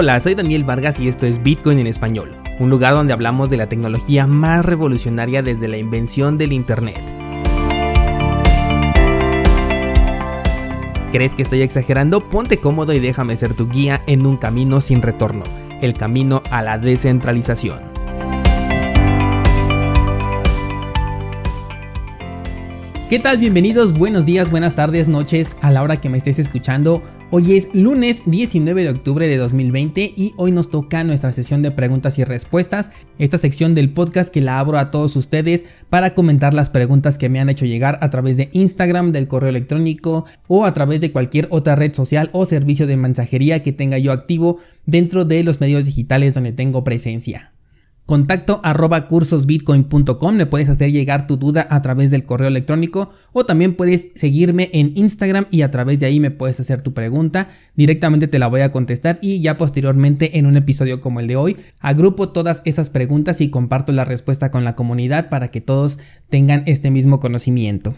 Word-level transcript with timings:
Hola, 0.00 0.20
soy 0.20 0.36
Daniel 0.36 0.62
Vargas 0.62 1.00
y 1.00 1.08
esto 1.08 1.26
es 1.26 1.42
Bitcoin 1.42 1.80
en 1.80 1.88
español, 1.88 2.36
un 2.60 2.70
lugar 2.70 2.94
donde 2.94 3.12
hablamos 3.12 3.50
de 3.50 3.56
la 3.56 3.68
tecnología 3.68 4.28
más 4.28 4.64
revolucionaria 4.64 5.42
desde 5.42 5.66
la 5.66 5.76
invención 5.76 6.38
del 6.38 6.52
Internet. 6.52 7.00
¿Crees 11.10 11.34
que 11.34 11.42
estoy 11.42 11.62
exagerando? 11.62 12.20
Ponte 12.20 12.58
cómodo 12.58 12.92
y 12.92 13.00
déjame 13.00 13.36
ser 13.36 13.54
tu 13.54 13.68
guía 13.68 14.00
en 14.06 14.24
un 14.24 14.36
camino 14.36 14.80
sin 14.80 15.02
retorno, 15.02 15.42
el 15.82 15.94
camino 15.94 16.44
a 16.52 16.62
la 16.62 16.78
descentralización. 16.78 17.80
¿Qué 23.10 23.18
tal? 23.18 23.38
Bienvenidos, 23.38 23.94
buenos 23.94 24.24
días, 24.24 24.48
buenas 24.48 24.76
tardes, 24.76 25.08
noches, 25.08 25.56
a 25.60 25.72
la 25.72 25.82
hora 25.82 26.00
que 26.00 26.08
me 26.08 26.18
estés 26.18 26.38
escuchando. 26.38 27.02
Hoy 27.30 27.58
es 27.58 27.68
lunes 27.74 28.22
19 28.24 28.84
de 28.84 28.88
octubre 28.88 29.26
de 29.26 29.36
2020 29.36 30.14
y 30.16 30.32
hoy 30.38 30.50
nos 30.50 30.70
toca 30.70 31.04
nuestra 31.04 31.30
sesión 31.30 31.60
de 31.60 31.70
preguntas 31.70 32.18
y 32.18 32.24
respuestas, 32.24 32.90
esta 33.18 33.36
sección 33.36 33.74
del 33.74 33.92
podcast 33.92 34.32
que 34.32 34.40
la 34.40 34.58
abro 34.58 34.78
a 34.78 34.90
todos 34.90 35.14
ustedes 35.14 35.66
para 35.90 36.14
comentar 36.14 36.54
las 36.54 36.70
preguntas 36.70 37.18
que 37.18 37.28
me 37.28 37.38
han 37.38 37.50
hecho 37.50 37.66
llegar 37.66 37.98
a 38.00 38.08
través 38.08 38.38
de 38.38 38.48
Instagram, 38.54 39.12
del 39.12 39.28
correo 39.28 39.50
electrónico 39.50 40.24
o 40.46 40.64
a 40.64 40.72
través 40.72 41.02
de 41.02 41.12
cualquier 41.12 41.48
otra 41.50 41.76
red 41.76 41.92
social 41.92 42.30
o 42.32 42.46
servicio 42.46 42.86
de 42.86 42.96
mensajería 42.96 43.62
que 43.62 43.72
tenga 43.72 43.98
yo 43.98 44.12
activo 44.12 44.60
dentro 44.86 45.26
de 45.26 45.44
los 45.44 45.60
medios 45.60 45.84
digitales 45.84 46.32
donde 46.32 46.52
tengo 46.52 46.82
presencia. 46.82 47.52
Contacto 48.08 48.62
arroba 48.64 49.06
cursosbitcoin.com, 49.06 50.34
me 50.34 50.46
puedes 50.46 50.70
hacer 50.70 50.90
llegar 50.90 51.26
tu 51.26 51.36
duda 51.36 51.66
a 51.68 51.82
través 51.82 52.10
del 52.10 52.24
correo 52.24 52.48
electrónico 52.48 53.10
o 53.34 53.44
también 53.44 53.74
puedes 53.74 54.08
seguirme 54.14 54.70
en 54.72 54.92
Instagram 54.94 55.44
y 55.50 55.60
a 55.60 55.70
través 55.70 56.00
de 56.00 56.06
ahí 56.06 56.18
me 56.18 56.30
puedes 56.30 56.58
hacer 56.58 56.80
tu 56.80 56.94
pregunta, 56.94 57.50
directamente 57.76 58.26
te 58.26 58.38
la 58.38 58.46
voy 58.46 58.62
a 58.62 58.72
contestar 58.72 59.18
y 59.20 59.42
ya 59.42 59.58
posteriormente 59.58 60.38
en 60.38 60.46
un 60.46 60.56
episodio 60.56 61.02
como 61.02 61.20
el 61.20 61.26
de 61.26 61.36
hoy 61.36 61.58
agrupo 61.80 62.30
todas 62.30 62.62
esas 62.64 62.88
preguntas 62.88 63.42
y 63.42 63.50
comparto 63.50 63.92
la 63.92 64.06
respuesta 64.06 64.50
con 64.50 64.64
la 64.64 64.74
comunidad 64.74 65.28
para 65.28 65.50
que 65.50 65.60
todos 65.60 65.98
tengan 66.30 66.62
este 66.64 66.90
mismo 66.90 67.20
conocimiento. 67.20 67.94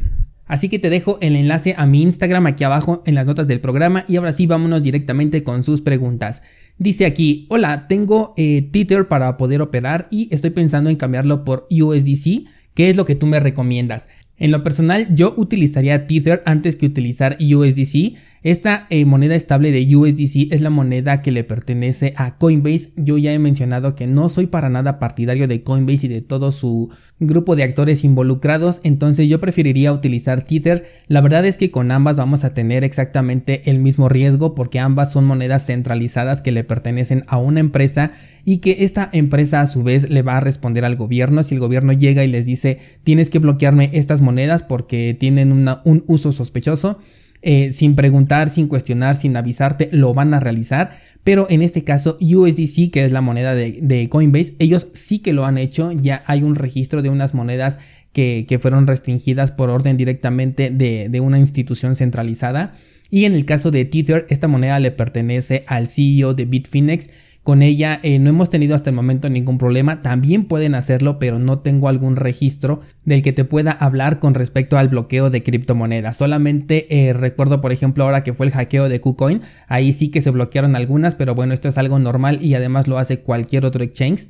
Así 0.51 0.69
que 0.69 0.81
te 0.81 0.91
dejo 0.91 1.19
el 1.21 1.37
enlace 1.37 1.77
a 1.79 1.87
mi 1.87 2.03
Instagram 2.03 2.47
aquí 2.47 2.65
abajo 2.65 3.05
en 3.07 3.15
las 3.15 3.25
notas 3.25 3.47
del 3.47 3.61
programa 3.61 4.05
y 4.09 4.17
ahora 4.17 4.33
sí 4.33 4.49
vámonos 4.49 4.83
directamente 4.83 5.45
con 5.45 5.63
sus 5.63 5.81
preguntas. 5.81 6.43
Dice 6.81 7.05
aquí, 7.05 7.45
hola, 7.51 7.89
tengo 7.89 8.33
eh, 8.39 8.67
Tether 8.73 9.07
para 9.07 9.37
poder 9.37 9.61
operar 9.61 10.09
y 10.11 10.35
estoy 10.35 10.49
pensando 10.49 10.89
en 10.89 10.97
cambiarlo 10.97 11.45
por 11.45 11.69
USDC. 11.71 12.47
¿Qué 12.73 12.89
es 12.89 12.97
lo 12.97 13.05
que 13.05 13.15
tú 13.15 13.27
me 13.27 13.39
recomiendas? 13.39 14.09
En 14.39 14.51
lo 14.51 14.65
personal, 14.65 15.15
yo 15.15 15.35
utilizaría 15.37 16.07
Tether 16.07 16.43
antes 16.47 16.77
que 16.77 16.87
utilizar 16.87 17.37
USDC 17.39 18.15
esta 18.43 18.87
eh, 18.89 19.05
moneda 19.05 19.35
estable 19.35 19.71
de 19.71 19.95
USDC 19.95 20.51
es 20.51 20.63
la 20.63 20.71
moneda 20.71 21.21
que 21.21 21.31
le 21.31 21.45
pertenece 21.45 22.15
a 22.17 22.39
Coinbase. 22.39 22.91
Yo 22.97 23.19
ya 23.19 23.35
he 23.35 23.39
mencionado 23.39 23.95
que 23.95 24.07
no 24.07 24.31
soy 24.31 24.47
para 24.47 24.71
nada 24.71 24.99
partidario 24.99 25.47
de 25.47 25.63
Coinbase 25.63 26.07
y 26.07 26.09
de 26.09 26.23
todo 26.23 26.51
su 26.51 26.89
grupo 27.19 27.55
de 27.55 27.65
actores 27.65 28.03
involucrados, 28.03 28.81
entonces 28.83 29.29
yo 29.29 29.43
preferiría 29.43 29.93
utilizar 29.93 30.43
Tether. 30.43 30.87
La 31.07 31.21
verdad 31.21 31.45
es 31.45 31.59
que 31.59 31.71
con 31.71 31.91
ambas 31.91 32.17
vamos 32.17 32.45
a 32.45 32.55
tener 32.55 32.83
exactamente 32.83 33.71
el 33.71 33.79
mismo 33.79 34.09
riesgo 34.09 34.55
porque 34.55 34.79
ambas 34.79 35.13
son 35.13 35.27
monedas 35.27 35.67
centralizadas 35.67 36.41
que 36.41 36.51
le 36.51 36.65
pertenecen 36.65 37.25
a 37.27 37.37
una 37.37 37.61
empresa 37.61 38.13
y 38.47 38.59
que 38.59 38.85
esta 38.85 39.11
empresa 39.13 39.61
a 39.61 39.67
su 39.67 39.83
vez 39.83 40.09
le 40.09 40.23
va 40.23 40.39
a 40.39 40.41
responder 40.41 40.87
al 40.87 40.97
gobierno 40.97 41.43
si 41.43 41.57
el 41.57 41.61
gobierno 41.61 41.93
llega 41.93 42.25
y 42.25 42.29
les 42.29 42.47
dice 42.47 42.79
tienes 43.05 43.29
que 43.29 43.39
bloquearme 43.39 43.91
estas 43.93 44.23
monedas 44.23 44.63
porque 44.63 45.15
tienen 45.19 45.53
un 45.53 46.05
uso 46.07 46.33
sospechoso 46.33 47.01
eh, 47.43 47.73
sin 47.73 47.95
preguntar, 47.95 48.51
sin 48.51 48.69
cuestionar, 48.69 49.17
sin 49.17 49.37
avisarte, 49.37 49.89
lo 49.93 50.13
van 50.15 50.35
a 50.35 50.41
realizar. 50.41 50.99
Pero 51.25 51.47
en 51.51 51.63
este 51.63 51.85
caso, 51.85 52.19
USDC, 52.21 52.91
que 52.91 53.05
es 53.05 53.13
la 53.13 53.21
moneda 53.21 53.55
de, 53.55 54.09
Coinbase, 54.09 54.55
ellos 54.59 54.89
sí 54.93 55.19
que 55.19 55.33
lo 55.33 55.45
han 55.47 55.59
hecho. 55.59 55.93
Ya 55.93 56.23
hay 56.27 56.43
un 56.43 56.55
registro 56.55 57.03
de 57.03 57.11
unas 57.11 57.35
monedas 57.35 57.79
que, 58.13 58.59
fueron 58.61 58.87
restringidas 58.87 59.53
por 59.53 59.71
orden 59.71 59.97
directamente 59.97 60.71
de, 60.71 61.09
de 61.09 61.21
una 61.21 61.39
institución 61.39 61.95
centralizada. 61.95 62.75
Y 63.11 63.25
en 63.25 63.35
el 63.35 63.45
caso 63.45 63.71
de 63.71 63.85
Tether, 63.85 64.27
esta 64.29 64.49
moneda 64.49 64.79
le 64.79 64.93
pertenece 64.93 65.65
al 65.67 65.89
CEO 65.89 66.35
de 66.35 66.45
Bitfinex 66.45 67.11
con 67.43 67.63
ella 67.63 68.01
eh, 68.03 68.19
no 68.19 68.31
hemos 68.31 68.51
tenido 68.51 68.75
hasta 68.75 68.91
el 68.91 68.97
momento 68.97 69.31
ningún 69.31 69.57
problema. 69.57 70.03
También 70.03 70.45
pueden 70.45 70.75
hacerlo, 70.75 71.19
pero 71.19 71.39
no 71.39 71.61
tengo 71.61 71.89
algún 71.89 72.17
registro 72.17 72.81
del 73.05 73.23
que 73.23 73.33
te 73.33 73.45
pueda 73.45 73.73
hablar 73.73 74.19
con 74.19 74.35
respecto 74.35 74.77
al 74.77 74.89
bloqueo 74.89 75.31
de 75.31 75.43
criptomonedas. 75.43 76.17
Solamente 76.17 77.09
eh, 77.09 77.13
recuerdo, 77.15 77.61
por 77.61 77.73
ejemplo, 77.73 78.05
ahora 78.05 78.23
que 78.23 78.35
fue 78.35 78.47
el 78.47 78.53
hackeo 78.53 78.89
de 78.89 79.01
KuCoin. 79.01 79.41
Ahí 79.69 79.93
sí 79.93 80.11
que 80.11 80.21
se 80.21 80.31
bloquearon 80.31 80.77
algunas, 80.77 81.15
pero 81.15 81.35
bueno, 81.35 81.55
esto 81.55 81.69
es 81.69 81.79
algo 81.79 81.99
normal 81.99 82.39
y 82.43 82.55
además 82.55 82.87
lo 82.87 82.99
hace 82.99 83.21
cualquier 83.21 83.65
otro 83.65 83.83
exchange. 83.83 84.29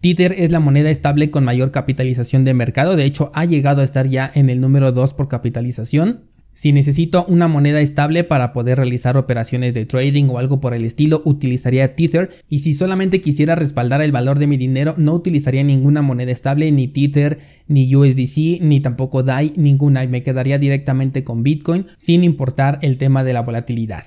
Tether 0.00 0.34
es 0.36 0.50
la 0.50 0.58
moneda 0.58 0.90
estable 0.90 1.30
con 1.30 1.44
mayor 1.44 1.70
capitalización 1.70 2.44
de 2.44 2.54
mercado, 2.54 2.96
de 2.96 3.04
hecho 3.04 3.30
ha 3.34 3.44
llegado 3.44 3.82
a 3.82 3.84
estar 3.84 4.08
ya 4.08 4.28
en 4.34 4.50
el 4.50 4.60
número 4.60 4.90
2 4.90 5.14
por 5.14 5.28
capitalización. 5.28 6.24
Si 6.54 6.72
necesito 6.72 7.24
una 7.28 7.48
moneda 7.48 7.80
estable 7.80 8.24
para 8.24 8.52
poder 8.52 8.78
realizar 8.78 9.16
operaciones 9.16 9.72
de 9.72 9.86
trading 9.86 10.26
o 10.26 10.38
algo 10.38 10.60
por 10.60 10.74
el 10.74 10.84
estilo, 10.84 11.22
utilizaría 11.24 11.96
Tether 11.96 12.30
y 12.48 12.58
si 12.58 12.74
solamente 12.74 13.20
quisiera 13.20 13.54
respaldar 13.54 14.02
el 14.02 14.12
valor 14.12 14.38
de 14.38 14.46
mi 14.46 14.56
dinero, 14.56 14.94
no 14.98 15.14
utilizaría 15.14 15.62
ninguna 15.62 16.02
moneda 16.02 16.30
estable, 16.30 16.70
ni 16.70 16.88
Tether, 16.88 17.40
ni 17.68 17.94
USDC, 17.94 18.60
ni 18.60 18.80
tampoco 18.80 19.22
DAI, 19.22 19.54
ninguna 19.56 20.04
y 20.04 20.08
me 20.08 20.22
quedaría 20.22 20.58
directamente 20.58 21.24
con 21.24 21.42
Bitcoin 21.42 21.86
sin 21.96 22.22
importar 22.22 22.78
el 22.82 22.98
tema 22.98 23.24
de 23.24 23.32
la 23.32 23.40
volatilidad. 23.40 24.04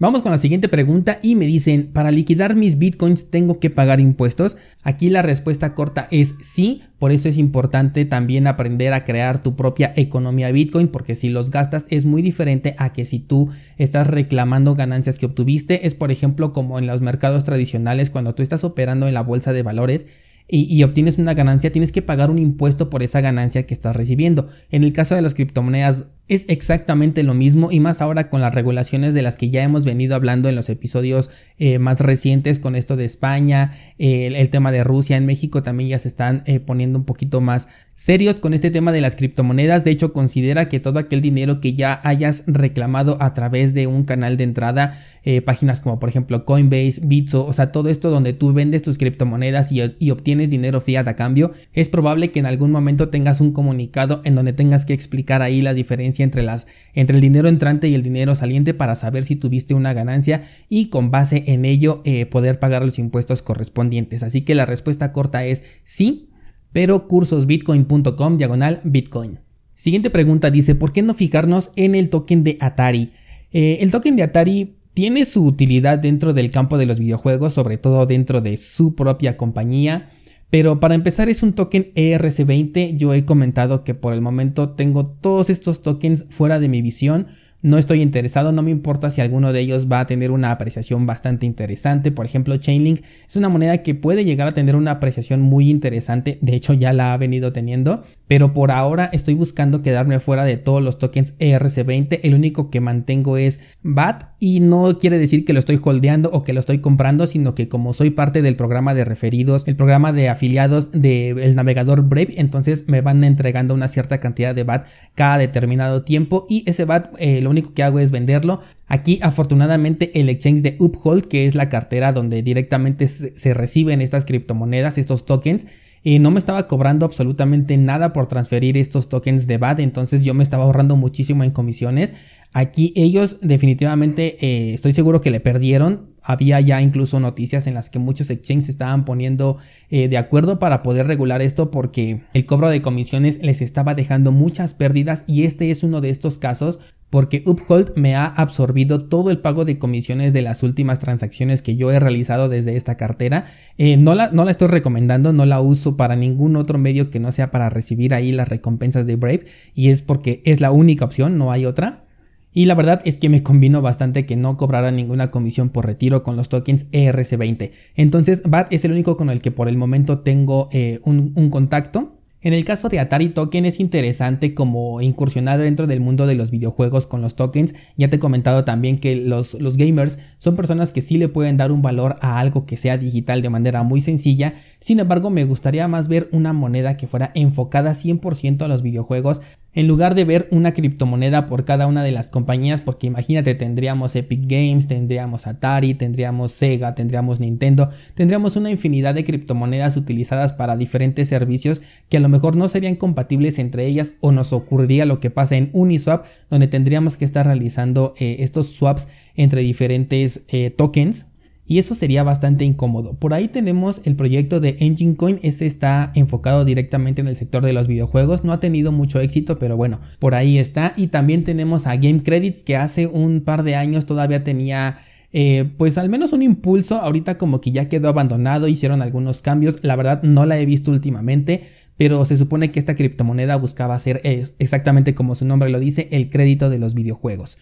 Vamos 0.00 0.22
con 0.22 0.32
la 0.32 0.38
siguiente 0.38 0.70
pregunta 0.70 1.18
y 1.22 1.36
me 1.36 1.44
dicen, 1.44 1.90
¿para 1.92 2.10
liquidar 2.10 2.56
mis 2.56 2.78
bitcoins 2.78 3.30
tengo 3.30 3.60
que 3.60 3.68
pagar 3.68 4.00
impuestos? 4.00 4.56
Aquí 4.82 5.10
la 5.10 5.20
respuesta 5.20 5.74
corta 5.74 6.08
es 6.10 6.32
sí, 6.40 6.84
por 6.98 7.12
eso 7.12 7.28
es 7.28 7.36
importante 7.36 8.06
también 8.06 8.46
aprender 8.46 8.94
a 8.94 9.04
crear 9.04 9.42
tu 9.42 9.56
propia 9.56 9.92
economía 9.96 10.50
bitcoin, 10.52 10.88
porque 10.88 11.16
si 11.16 11.28
los 11.28 11.50
gastas 11.50 11.84
es 11.90 12.06
muy 12.06 12.22
diferente 12.22 12.74
a 12.78 12.94
que 12.94 13.04
si 13.04 13.18
tú 13.18 13.50
estás 13.76 14.06
reclamando 14.06 14.74
ganancias 14.74 15.18
que 15.18 15.26
obtuviste, 15.26 15.86
es 15.86 15.92
por 15.92 16.10
ejemplo 16.10 16.54
como 16.54 16.78
en 16.78 16.86
los 16.86 17.02
mercados 17.02 17.44
tradicionales 17.44 18.08
cuando 18.08 18.34
tú 18.34 18.42
estás 18.42 18.64
operando 18.64 19.06
en 19.06 19.12
la 19.12 19.22
bolsa 19.22 19.52
de 19.52 19.62
valores 19.62 20.06
y, 20.52 20.82
obtienes 20.82 21.18
una 21.18 21.34
ganancia, 21.34 21.70
tienes 21.70 21.92
que 21.92 22.02
pagar 22.02 22.28
un 22.28 22.38
impuesto 22.38 22.90
por 22.90 23.04
esa 23.04 23.20
ganancia 23.20 23.66
que 23.66 23.74
estás 23.74 23.94
recibiendo. 23.94 24.48
En 24.70 24.82
el 24.82 24.92
caso 24.92 25.14
de 25.14 25.22
las 25.22 25.34
criptomonedas 25.34 26.04
es 26.30 26.44
exactamente 26.48 27.24
lo 27.24 27.34
mismo 27.34 27.72
y 27.72 27.80
más 27.80 28.00
ahora 28.00 28.28
con 28.28 28.40
las 28.40 28.54
regulaciones 28.54 29.14
de 29.14 29.22
las 29.22 29.36
que 29.36 29.50
ya 29.50 29.64
hemos 29.64 29.84
venido 29.84 30.14
hablando 30.14 30.48
en 30.48 30.54
los 30.54 30.68
episodios 30.68 31.28
eh, 31.58 31.80
más 31.80 32.00
recientes 32.00 32.60
con 32.60 32.76
esto 32.76 32.94
de 32.94 33.04
España, 33.04 33.72
el, 33.98 34.48
tema 34.48 34.70
de 34.70 34.84
Rusia, 34.84 35.16
en 35.16 35.26
México 35.26 35.64
también 35.64 35.90
ya 35.90 35.98
se 35.98 36.06
están 36.06 36.44
eh, 36.46 36.60
poniendo 36.60 37.00
un 37.00 37.04
poquito 37.04 37.40
más 37.40 37.66
serios 38.00 38.40
con 38.40 38.54
este 38.54 38.70
tema 38.70 38.92
de 38.92 39.02
las 39.02 39.14
criptomonedas. 39.14 39.84
De 39.84 39.90
hecho, 39.90 40.14
considera 40.14 40.70
que 40.70 40.80
todo 40.80 40.98
aquel 40.98 41.20
dinero 41.20 41.60
que 41.60 41.74
ya 41.74 42.00
hayas 42.02 42.44
reclamado 42.46 43.18
a 43.20 43.34
través 43.34 43.74
de 43.74 43.86
un 43.86 44.04
canal 44.04 44.38
de 44.38 44.44
entrada, 44.44 45.04
eh, 45.22 45.42
páginas 45.42 45.80
como 45.80 45.98
por 45.98 46.08
ejemplo 46.08 46.46
Coinbase, 46.46 47.02
Bitso, 47.04 47.44
o 47.44 47.52
sea, 47.52 47.72
todo 47.72 47.90
esto 47.90 48.08
donde 48.08 48.32
tú 48.32 48.54
vendes 48.54 48.80
tus 48.80 48.96
criptomonedas 48.96 49.70
y, 49.70 49.82
y, 49.98 50.12
obtienes 50.12 50.48
dinero 50.48 50.80
fiat 50.80 51.06
a 51.08 51.14
cambio, 51.14 51.52
es 51.74 51.90
probable 51.90 52.30
que 52.30 52.38
en 52.38 52.46
algún 52.46 52.70
momento 52.70 53.10
tengas 53.10 53.42
un 53.42 53.52
comunicado 53.52 54.22
en 54.24 54.34
donde 54.34 54.54
tengas 54.54 54.86
que 54.86 54.94
explicar 54.94 55.42
ahí 55.42 55.60
la 55.60 55.74
entre, 56.22 56.42
las, 56.42 56.66
entre 56.94 57.16
el 57.16 57.22
dinero 57.22 57.48
entrante 57.48 57.88
y 57.88 57.94
el 57.94 58.02
dinero 58.02 58.34
saliente 58.34 58.74
para 58.74 58.96
saber 58.96 59.24
si 59.24 59.36
tuviste 59.36 59.74
una 59.74 59.92
ganancia 59.92 60.44
y 60.68 60.86
con 60.86 61.10
base 61.10 61.44
en 61.46 61.64
ello 61.64 62.02
eh, 62.04 62.26
poder 62.26 62.58
pagar 62.58 62.84
los 62.84 62.98
impuestos 62.98 63.42
correspondientes. 63.42 64.22
Así 64.22 64.42
que 64.42 64.54
la 64.54 64.66
respuesta 64.66 65.12
corta 65.12 65.44
es 65.44 65.64
sí, 65.82 66.30
pero 66.72 67.08
cursosbitcoin.com 67.08 68.36
diagonal 68.36 68.80
bitcoin. 68.84 69.40
Siguiente 69.74 70.10
pregunta 70.10 70.50
dice, 70.50 70.74
¿por 70.74 70.92
qué 70.92 71.02
no 71.02 71.14
fijarnos 71.14 71.70
en 71.74 71.94
el 71.94 72.10
token 72.10 72.44
de 72.44 72.58
Atari? 72.60 73.12
Eh, 73.52 73.78
el 73.80 73.90
token 73.90 74.16
de 74.16 74.22
Atari 74.22 74.76
tiene 74.94 75.24
su 75.24 75.44
utilidad 75.44 75.98
dentro 75.98 76.34
del 76.34 76.50
campo 76.50 76.76
de 76.76 76.86
los 76.86 76.98
videojuegos, 76.98 77.54
sobre 77.54 77.78
todo 77.78 78.04
dentro 78.06 78.40
de 78.40 78.56
su 78.56 78.94
propia 78.94 79.36
compañía. 79.36 80.10
Pero 80.50 80.80
para 80.80 80.94
empezar 80.94 81.28
es 81.28 81.42
un 81.42 81.52
token 81.52 81.92
ERC20. 81.94 82.96
Yo 82.96 83.14
he 83.14 83.24
comentado 83.24 83.84
que 83.84 83.94
por 83.94 84.12
el 84.12 84.20
momento 84.20 84.70
tengo 84.70 85.06
todos 85.06 85.48
estos 85.48 85.82
tokens 85.82 86.26
fuera 86.28 86.58
de 86.58 86.68
mi 86.68 86.82
visión 86.82 87.28
no 87.62 87.76
estoy 87.76 88.00
interesado, 88.00 88.52
no 88.52 88.62
me 88.62 88.70
importa 88.70 89.10
si 89.10 89.20
alguno 89.20 89.52
de 89.52 89.60
ellos 89.60 89.86
va 89.90 90.00
a 90.00 90.06
tener 90.06 90.30
una 90.30 90.50
apreciación 90.50 91.04
bastante 91.04 91.44
interesante. 91.44 92.10
Por 92.10 92.24
ejemplo, 92.24 92.56
Chainlink 92.56 93.02
es 93.28 93.36
una 93.36 93.50
moneda 93.50 93.82
que 93.82 93.94
puede 93.94 94.24
llegar 94.24 94.48
a 94.48 94.52
tener 94.52 94.76
una 94.76 94.92
apreciación 94.92 95.42
muy 95.42 95.68
interesante, 95.68 96.38
de 96.40 96.54
hecho 96.56 96.72
ya 96.72 96.94
la 96.94 97.12
ha 97.12 97.16
venido 97.18 97.52
teniendo, 97.52 98.02
pero 98.26 98.54
por 98.54 98.70
ahora 98.70 99.10
estoy 99.12 99.34
buscando 99.34 99.82
quedarme 99.82 100.20
fuera 100.20 100.44
de 100.44 100.56
todos 100.56 100.82
los 100.82 100.98
tokens 100.98 101.38
ERC20. 101.38 102.20
El 102.22 102.34
único 102.34 102.70
que 102.70 102.80
mantengo 102.80 103.36
es 103.36 103.60
BAT 103.82 104.29
y 104.42 104.60
no 104.60 104.98
quiere 104.98 105.18
decir 105.18 105.44
que 105.44 105.52
lo 105.52 105.58
estoy 105.58 105.78
holdeando 105.82 106.30
o 106.32 106.42
que 106.42 106.54
lo 106.54 106.60
estoy 106.60 106.78
comprando, 106.78 107.26
sino 107.26 107.54
que 107.54 107.68
como 107.68 107.92
soy 107.92 108.08
parte 108.08 108.40
del 108.40 108.56
programa 108.56 108.94
de 108.94 109.04
referidos, 109.04 109.64
el 109.66 109.76
programa 109.76 110.14
de 110.14 110.30
afiliados 110.30 110.90
del 110.92 111.54
navegador 111.54 112.08
Brave, 112.08 112.34
entonces 112.38 112.84
me 112.88 113.02
van 113.02 113.22
entregando 113.22 113.74
una 113.74 113.86
cierta 113.86 114.18
cantidad 114.18 114.54
de 114.54 114.64
BAT 114.64 114.86
cada 115.14 115.36
determinado 115.36 116.04
tiempo 116.04 116.46
y 116.48 116.64
ese 116.66 116.86
BAT 116.86 117.12
eh, 117.18 117.42
lo 117.42 117.50
único 117.50 117.74
que 117.74 117.82
hago 117.82 117.98
es 117.98 118.10
venderlo. 118.10 118.60
Aquí 118.86 119.20
afortunadamente 119.22 120.18
el 120.18 120.30
exchange 120.30 120.62
de 120.62 120.76
Uphold, 120.78 121.28
que 121.28 121.44
es 121.44 121.54
la 121.54 121.68
cartera 121.68 122.12
donde 122.12 122.42
directamente 122.42 123.08
se 123.08 123.54
reciben 123.54 124.00
estas 124.00 124.24
criptomonedas, 124.24 124.96
estos 124.96 125.26
tokens, 125.26 125.66
y 126.02 126.18
no 126.18 126.30
me 126.30 126.38
estaba 126.38 126.66
cobrando 126.66 127.04
absolutamente 127.04 127.76
nada 127.76 128.12
por 128.12 128.26
transferir 128.26 128.78
estos 128.78 129.08
tokens 129.08 129.46
de 129.46 129.58
BAD, 129.58 129.80
entonces 129.80 130.22
yo 130.22 130.32
me 130.32 130.42
estaba 130.42 130.64
ahorrando 130.64 130.96
muchísimo 130.96 131.44
en 131.44 131.50
comisiones. 131.50 132.14
Aquí 132.52 132.92
ellos 132.96 133.38
definitivamente 133.42 134.44
eh, 134.44 134.74
estoy 134.74 134.92
seguro 134.92 135.20
que 135.20 135.30
le 135.30 135.38
perdieron. 135.38 136.10
Había 136.22 136.60
ya 136.60 136.82
incluso 136.82 137.20
noticias 137.20 137.66
en 137.66 137.74
las 137.74 137.90
que 137.90 138.00
muchos 138.00 138.28
exchanges 138.28 138.68
estaban 138.68 139.04
poniendo 139.04 139.58
eh, 139.88 140.08
de 140.08 140.18
acuerdo 140.18 140.58
para 140.58 140.82
poder 140.82 141.06
regular 141.06 141.42
esto 141.42 141.70
porque 141.70 142.22
el 142.34 142.46
cobro 142.46 142.68
de 142.68 142.82
comisiones 142.82 143.40
les 143.40 143.62
estaba 143.62 143.94
dejando 143.94 144.32
muchas 144.32 144.74
pérdidas 144.74 145.24
y 145.26 145.44
este 145.44 145.70
es 145.70 145.84
uno 145.84 146.00
de 146.00 146.10
estos 146.10 146.38
casos 146.38 146.80
porque 147.08 147.42
Uphold 147.44 147.96
me 147.96 148.14
ha 148.14 148.26
absorbido 148.26 149.08
todo 149.08 149.30
el 149.30 149.38
pago 149.38 149.64
de 149.64 149.78
comisiones 149.78 150.32
de 150.32 150.42
las 150.42 150.62
últimas 150.62 151.00
transacciones 151.00 151.62
que 151.62 151.76
yo 151.76 151.90
he 151.90 151.98
realizado 151.98 152.48
desde 152.48 152.76
esta 152.76 152.96
cartera. 152.96 153.46
Eh, 153.78 153.96
no, 153.96 154.14
la, 154.14 154.30
no 154.30 154.44
la 154.44 154.52
estoy 154.52 154.68
recomendando, 154.68 155.32
no 155.32 155.44
la 155.44 155.60
uso 155.60 155.96
para 155.96 156.14
ningún 156.14 156.56
otro 156.56 156.78
medio 156.78 157.10
que 157.10 157.18
no 157.18 157.32
sea 157.32 157.50
para 157.50 157.68
recibir 157.68 158.14
ahí 158.14 158.30
las 158.30 158.48
recompensas 158.48 159.06
de 159.06 159.16
Brave 159.16 159.46
y 159.74 159.88
es 159.90 160.02
porque 160.02 160.40
es 160.44 160.60
la 160.60 160.70
única 160.70 161.04
opción, 161.04 161.36
no 161.36 161.50
hay 161.50 161.66
otra. 161.66 162.04
Y 162.52 162.64
la 162.64 162.74
verdad 162.74 163.00
es 163.04 163.16
que 163.16 163.28
me 163.28 163.42
convino 163.42 163.80
bastante 163.80 164.26
que 164.26 164.36
no 164.36 164.56
cobrara 164.56 164.90
ninguna 164.90 165.30
comisión 165.30 165.68
por 165.68 165.86
retiro 165.86 166.22
con 166.22 166.36
los 166.36 166.48
tokens 166.48 166.90
ERC20. 166.90 167.70
Entonces 167.94 168.42
BAT 168.44 168.72
es 168.72 168.84
el 168.84 168.92
único 168.92 169.16
con 169.16 169.30
el 169.30 169.40
que 169.40 169.52
por 169.52 169.68
el 169.68 169.76
momento 169.76 170.20
tengo 170.20 170.68
eh, 170.72 171.00
un, 171.04 171.50
contacto. 171.50 172.16
En 172.42 172.54
el 172.54 172.64
caso 172.64 172.88
de 172.88 172.98
Atari 172.98 173.28
Token 173.28 173.66
es 173.66 173.80
interesante 173.80 174.54
como 174.54 175.02
incursionar 175.02 175.60
dentro 175.60 175.86
del 175.86 176.00
mundo 176.00 176.26
de 176.26 176.34
los 176.34 176.50
videojuegos 176.50 177.06
con 177.06 177.20
los 177.20 177.36
tokens. 177.36 177.74
Ya 177.98 178.08
te 178.08 178.16
he 178.16 178.18
comentado 178.18 178.64
también 178.64 178.98
que 178.98 179.14
los, 179.14 179.54
los, 179.54 179.76
gamers 179.76 180.18
son 180.38 180.56
personas 180.56 180.90
que 180.90 181.02
sí 181.02 181.18
le 181.18 181.28
pueden 181.28 181.58
dar 181.58 181.70
un 181.70 181.82
valor 181.82 182.16
a 182.22 182.40
algo 182.40 182.64
que 182.64 182.78
sea 182.78 182.96
digital 182.96 183.42
de 183.42 183.50
manera 183.50 183.82
muy 183.82 184.00
sencilla. 184.00 184.54
Sin 184.80 185.00
embargo, 185.00 185.28
me 185.28 185.44
gustaría 185.44 185.86
más 185.86 186.08
ver 186.08 186.30
una 186.32 186.54
moneda 186.54 186.96
que 186.96 187.06
fuera 187.06 187.30
enfocada 187.34 187.92
100% 187.92 188.62
a 188.62 188.68
los 188.68 188.82
videojuegos 188.82 189.42
en 189.72 189.86
lugar 189.86 190.14
de 190.14 190.24
ver 190.24 190.48
una 190.50 190.72
criptomoneda 190.72 191.46
por 191.46 191.64
cada 191.64 191.86
una 191.86 192.02
de 192.02 192.10
las 192.10 192.28
compañías, 192.28 192.80
porque 192.80 193.06
imagínate, 193.06 193.54
tendríamos 193.54 194.16
Epic 194.16 194.40
Games, 194.46 194.88
tendríamos 194.88 195.46
Atari, 195.46 195.94
tendríamos 195.94 196.52
Sega, 196.52 196.94
tendríamos 196.94 197.38
Nintendo, 197.38 197.90
tendríamos 198.14 198.56
una 198.56 198.70
infinidad 198.70 199.14
de 199.14 199.24
criptomonedas 199.24 199.96
utilizadas 199.96 200.52
para 200.52 200.76
diferentes 200.76 201.28
servicios 201.28 201.82
que 202.08 202.16
a 202.16 202.20
lo 202.20 202.28
mejor 202.28 202.56
no 202.56 202.68
serían 202.68 202.96
compatibles 202.96 203.58
entre 203.58 203.86
ellas 203.86 204.12
o 204.20 204.32
nos 204.32 204.52
ocurriría 204.52 205.04
lo 205.04 205.20
que 205.20 205.30
pasa 205.30 205.56
en 205.56 205.70
Uniswap, 205.72 206.26
donde 206.50 206.66
tendríamos 206.66 207.16
que 207.16 207.24
estar 207.24 207.46
realizando 207.46 208.14
eh, 208.18 208.36
estos 208.40 208.68
swaps 208.68 209.08
entre 209.36 209.62
diferentes 209.62 210.42
eh, 210.48 210.70
tokens 210.70 211.26
y 211.70 211.78
eso 211.78 211.94
sería 211.94 212.24
bastante 212.24 212.64
incómodo. 212.64 213.14
Por 213.14 213.32
ahí 213.32 213.46
tenemos 213.46 214.00
el 214.04 214.16
proyecto 214.16 214.58
de 214.58 214.74
Engine 214.80 215.14
Coin, 215.14 215.38
ese 215.44 215.66
está 215.66 216.10
enfocado 216.16 216.64
directamente 216.64 217.20
en 217.20 217.28
el 217.28 217.36
sector 217.36 217.64
de 217.64 217.72
los 217.72 217.86
videojuegos, 217.86 218.42
no 218.42 218.52
ha 218.52 218.58
tenido 218.58 218.90
mucho 218.90 219.20
éxito, 219.20 219.60
pero 219.60 219.76
bueno, 219.76 220.00
por 220.18 220.34
ahí 220.34 220.58
está. 220.58 220.94
Y 220.96 221.06
también 221.06 221.44
tenemos 221.44 221.86
a 221.86 221.94
Game 221.94 222.24
Credits 222.24 222.64
que 222.64 222.76
hace 222.76 223.06
un 223.06 223.42
par 223.42 223.62
de 223.62 223.76
años 223.76 224.04
todavía 224.04 224.42
tenía 224.42 224.98
eh, 225.32 225.70
pues 225.78 225.96
al 225.96 226.08
menos 226.08 226.32
un 226.32 226.42
impulso, 226.42 226.96
ahorita 226.96 227.38
como 227.38 227.60
que 227.60 227.70
ya 227.70 227.88
quedó 227.88 228.08
abandonado, 228.08 228.66
hicieron 228.66 229.00
algunos 229.00 229.40
cambios, 229.40 229.78
la 229.82 229.94
verdad 229.94 230.24
no 230.24 230.46
la 230.46 230.58
he 230.58 230.66
visto 230.66 230.90
últimamente, 230.90 231.68
pero 231.96 232.24
se 232.24 232.36
supone 232.36 232.72
que 232.72 232.80
esta 232.80 232.96
criptomoneda 232.96 233.54
buscaba 233.54 233.96
ser 234.00 234.20
exactamente 234.58 235.14
como 235.14 235.36
su 235.36 235.44
nombre 235.44 235.70
lo 235.70 235.78
dice, 235.78 236.08
el 236.10 236.30
crédito 236.30 236.68
de 236.68 236.80
los 236.80 236.94
videojuegos. 236.94 237.58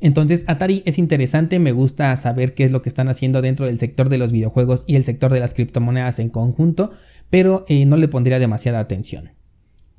Entonces 0.00 0.44
Atari 0.46 0.82
es 0.86 0.98
interesante, 0.98 1.58
me 1.58 1.72
gusta 1.72 2.14
saber 2.16 2.54
qué 2.54 2.64
es 2.64 2.72
lo 2.72 2.82
que 2.82 2.88
están 2.88 3.08
haciendo 3.08 3.42
dentro 3.42 3.66
del 3.66 3.78
sector 3.78 4.08
de 4.08 4.18
los 4.18 4.32
videojuegos 4.32 4.84
y 4.86 4.96
el 4.96 5.04
sector 5.04 5.32
de 5.32 5.40
las 5.40 5.54
criptomonedas 5.54 6.18
en 6.18 6.28
conjunto, 6.28 6.92
pero 7.30 7.64
eh, 7.68 7.84
no 7.84 7.96
le 7.96 8.08
pondría 8.08 8.38
demasiada 8.38 8.80
atención. 8.80 9.30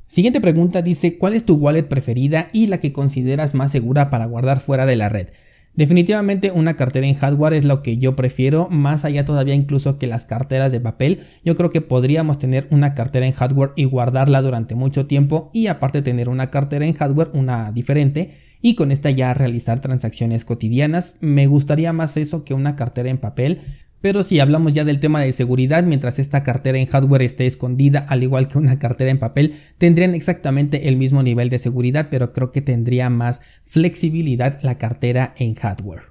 Siguiente 0.08 0.42
pregunta 0.42 0.82
dice, 0.82 1.18
¿cuál 1.18 1.34
es 1.34 1.46
tu 1.46 1.56
wallet 1.56 1.84
preferida 1.84 2.50
y 2.52 2.68
la 2.68 2.80
que 2.80 2.94
consideras 2.94 3.54
más 3.54 3.72
segura 3.72 4.10
para 4.10 4.26
guardar 4.26 4.60
fuera 4.60 4.86
de 4.86 4.96
la 4.96 5.10
red? 5.10 5.28
Definitivamente 5.76 6.52
una 6.52 6.76
cartera 6.76 7.06
en 7.06 7.14
hardware 7.14 7.54
es 7.54 7.64
lo 7.64 7.84
que 7.84 7.98
yo 7.98 8.16
prefiero, 8.16 8.68
más 8.70 9.06
allá 9.06 9.24
todavía 9.24 9.54
incluso 9.54 9.98
que 9.98 10.08
las 10.08 10.26
carteras 10.26 10.72
de 10.72 10.82
papel. 10.82 11.22
Yo 11.46 11.56
creo 11.56 11.70
que 11.70 11.82
podríamos 11.82 12.40
tener 12.40 12.68
una 12.72 12.96
cartera 12.96 13.28
en 13.28 13.34
hardware 13.34 13.72
y 13.76 13.86
guardarla 13.86 14.42
durante 14.42 14.76
mucho 14.76 15.06
tiempo 15.06 15.52
y 15.54 15.68
aparte 15.68 16.02
tener 16.02 16.28
una 16.28 16.50
cartera 16.50 16.86
en 16.86 16.96
hardware, 16.96 17.30
una 17.34 17.72
diferente, 17.72 18.49
y 18.62 18.76
con 18.76 18.92
esta 18.92 19.10
ya 19.12 19.34
realizar 19.34 19.82
transacciones 19.82 20.46
cotidianas. 20.46 21.16
Me 21.20 21.48
gustaría 21.48 21.94
más 21.94 22.18
eso 22.18 22.44
que 22.44 22.54
una 22.54 22.76
cartera 22.76 23.10
en 23.10 23.18
papel. 23.18 23.62
Pero 24.02 24.24
si 24.24 24.40
hablamos 24.40 24.74
ya 24.74 24.86
del 24.86 25.02
tema 25.02 25.22
de 25.22 25.34
seguridad, 25.34 25.84
mientras 25.84 26.20
esta 26.20 26.44
cartera 26.44 26.78
en 26.78 26.86
hardware 26.86 27.22
esté 27.22 27.46
escondida, 27.46 28.06
al 28.08 28.24
igual 28.24 28.48
que 28.48 28.58
una 28.58 28.80
cartera 28.80 29.12
en 29.12 29.20
papel, 29.20 29.56
tendrían 29.78 30.16
exactamente 30.16 30.88
el 30.88 30.96
mismo 30.96 31.22
nivel 31.22 31.50
de 31.50 31.60
seguridad, 31.60 32.08
pero 32.10 32.32
creo 32.32 32.54
que 32.54 32.62
tendría 32.62 33.10
más 33.10 33.42
flexibilidad 33.66 34.60
la 34.62 34.78
cartera 34.78 35.34
en 35.38 35.54
hardware. 35.56 36.04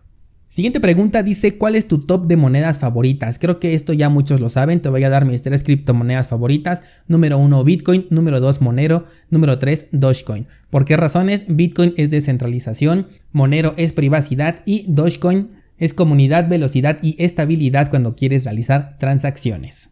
Siguiente 0.51 0.81
pregunta 0.81 1.23
dice, 1.23 1.57
¿cuál 1.57 1.77
es 1.77 1.89
tu 1.89 2.01
top 2.01 2.27
de 2.27 2.37
monedas 2.37 2.79
favoritas? 2.79 3.39
Creo 3.39 3.61
que 3.61 3.75
esto 3.75 3.93
ya 3.93 4.09
muchos 4.09 4.41
lo 4.41 4.49
saben, 4.49 4.81
te 4.81 4.89
voy 4.89 5.05
a 5.05 5.11
dar 5.11 5.25
mis 5.27 5.43
tres 5.43 5.63
criptomonedas 5.63 6.27
favoritas. 6.27 6.83
Número 7.07 7.39
1 7.39 7.65
Bitcoin, 7.65 8.07
número 8.09 8.41
2 8.41 8.63
Monero, 8.63 9.07
número 9.31 9.59
3 9.59 9.89
Dogecoin. 9.93 10.47
¿Por 10.71 10.85
qué 10.85 10.97
razones? 10.97 11.45
Bitcoin 11.49 11.95
es 11.97 12.11
descentralización, 12.11 13.09
Monero 13.33 13.75
es 13.77 13.93
privacidad 13.93 14.63
y 14.67 14.85
Dogecoin 14.89 15.49
es 15.79 15.95
comunidad, 15.95 16.49
velocidad 16.49 16.99
y 17.03 17.17
estabilidad 17.23 17.89
cuando 17.89 18.17
quieres 18.17 18.45
realizar 18.45 18.99
transacciones. 18.99 19.91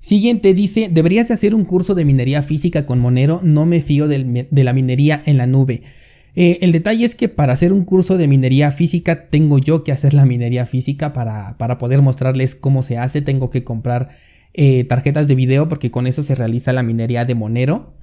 Siguiente 0.00 0.54
dice, 0.54 0.88
deberías 0.90 1.28
de 1.28 1.34
hacer 1.34 1.54
un 1.54 1.64
curso 1.64 1.94
de 1.94 2.04
minería 2.04 2.42
física 2.42 2.86
con 2.86 3.00
Monero, 3.00 3.40
no 3.42 3.66
me 3.66 3.80
fío 3.80 4.06
de 4.06 4.46
la 4.50 4.72
minería 4.72 5.22
en 5.24 5.38
la 5.38 5.46
nube. 5.46 5.82
Eh, 6.36 6.58
el 6.62 6.72
detalle 6.72 7.04
es 7.04 7.14
que 7.14 7.28
para 7.28 7.52
hacer 7.52 7.72
un 7.72 7.84
curso 7.84 8.16
de 8.18 8.26
minería 8.26 8.72
física 8.72 9.28
tengo 9.28 9.58
yo 9.58 9.84
que 9.84 9.92
hacer 9.92 10.14
la 10.14 10.26
minería 10.26 10.66
física 10.66 11.12
para, 11.12 11.56
para 11.58 11.78
poder 11.78 12.02
mostrarles 12.02 12.54
cómo 12.54 12.82
se 12.82 12.98
hace. 12.98 13.22
Tengo 13.22 13.50
que 13.50 13.62
comprar 13.62 14.16
eh, 14.52 14.84
tarjetas 14.84 15.28
de 15.28 15.36
video 15.36 15.68
porque 15.68 15.90
con 15.90 16.06
eso 16.06 16.22
se 16.22 16.34
realiza 16.34 16.72
la 16.72 16.82
minería 16.82 17.24
de 17.24 17.34
Monero. 17.34 17.94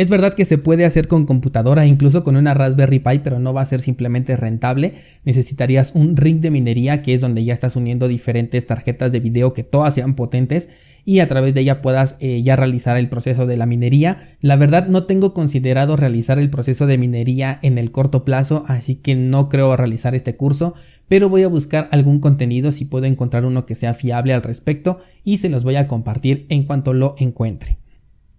Es 0.00 0.08
verdad 0.08 0.32
que 0.32 0.46
se 0.46 0.56
puede 0.56 0.86
hacer 0.86 1.08
con 1.08 1.26
computadora, 1.26 1.84
incluso 1.84 2.24
con 2.24 2.36
una 2.36 2.54
Raspberry 2.54 3.00
Pi, 3.00 3.18
pero 3.18 3.38
no 3.38 3.52
va 3.52 3.60
a 3.60 3.66
ser 3.66 3.82
simplemente 3.82 4.34
rentable. 4.34 4.94
Necesitarías 5.26 5.92
un 5.94 6.16
ring 6.16 6.40
de 6.40 6.50
minería, 6.50 7.02
que 7.02 7.12
es 7.12 7.20
donde 7.20 7.44
ya 7.44 7.52
estás 7.52 7.76
uniendo 7.76 8.08
diferentes 8.08 8.66
tarjetas 8.66 9.12
de 9.12 9.20
video 9.20 9.52
que 9.52 9.62
todas 9.62 9.94
sean 9.94 10.14
potentes 10.14 10.70
y 11.04 11.18
a 11.18 11.28
través 11.28 11.52
de 11.52 11.60
ella 11.60 11.82
puedas 11.82 12.16
eh, 12.18 12.42
ya 12.42 12.56
realizar 12.56 12.96
el 12.96 13.10
proceso 13.10 13.44
de 13.44 13.58
la 13.58 13.66
minería. 13.66 14.38
La 14.40 14.56
verdad 14.56 14.88
no 14.88 15.04
tengo 15.04 15.34
considerado 15.34 15.98
realizar 15.98 16.38
el 16.38 16.48
proceso 16.48 16.86
de 16.86 16.96
minería 16.96 17.58
en 17.60 17.76
el 17.76 17.92
corto 17.92 18.24
plazo, 18.24 18.64
así 18.68 18.94
que 18.94 19.14
no 19.14 19.50
creo 19.50 19.76
realizar 19.76 20.14
este 20.14 20.34
curso, 20.34 20.72
pero 21.08 21.28
voy 21.28 21.42
a 21.42 21.48
buscar 21.48 21.90
algún 21.92 22.20
contenido 22.20 22.72
si 22.72 22.86
puedo 22.86 23.04
encontrar 23.04 23.44
uno 23.44 23.66
que 23.66 23.74
sea 23.74 23.92
fiable 23.92 24.32
al 24.32 24.42
respecto 24.42 25.00
y 25.24 25.36
se 25.36 25.50
los 25.50 25.62
voy 25.62 25.76
a 25.76 25.88
compartir 25.88 26.46
en 26.48 26.64
cuanto 26.64 26.94
lo 26.94 27.16
encuentre. 27.18 27.79